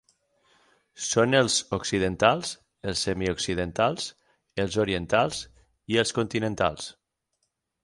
[1.07, 2.53] Són els "occidentals",
[2.93, 4.09] els "semioccidentals",
[4.65, 5.45] els "orientals"
[5.95, 6.91] i els "continentals".